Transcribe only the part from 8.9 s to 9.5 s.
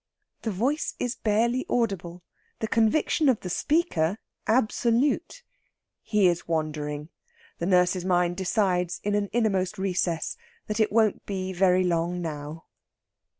in an